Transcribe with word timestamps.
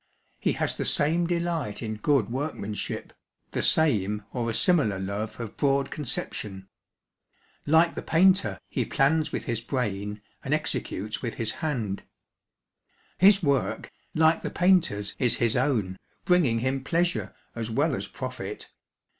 He 0.39 0.53
has 0.53 0.73
the 0.73 0.83
same 0.85 1.27
delight 1.27 1.83
in 1.83 1.97
good 1.97 2.31
workmanship, 2.31 3.13
the 3.51 3.61
same 3.61 4.23
or 4.33 4.49
a 4.49 4.53
similar 4.55 4.97
love 4.97 5.39
of 5.39 5.55
broad 5.57 5.91
conception. 5.91 6.67
Like 7.67 7.93
the 7.93 8.01
painter, 8.01 8.57
he 8.67 8.83
plans 8.83 9.31
with 9.31 9.43
his 9.43 9.61
brain 9.61 10.23
and 10.43 10.55
executes 10.55 11.21
with 11.21 11.35
his 11.35 11.51
hand. 11.61 12.01
His 13.19 13.43
work, 13.43 13.91
like 14.15 14.41
the 14.41 14.49
painter's, 14.49 15.13
is 15.19 15.37
his 15.37 15.55
own, 15.55 15.99
bringing 16.25 16.57
him 16.57 16.83
pleasure 16.83 17.35
as 17.53 17.69
well 17.69 17.93
as 17.93 18.07
profit. 18.07 18.71